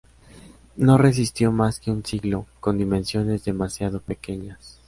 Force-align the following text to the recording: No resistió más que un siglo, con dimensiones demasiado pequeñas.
No 0.77 0.97
resistió 0.97 1.51
más 1.51 1.79
que 1.79 1.91
un 1.91 2.03
siglo, 2.03 2.47
con 2.59 2.75
dimensiones 2.79 3.45
demasiado 3.45 3.99
pequeñas. 4.01 4.79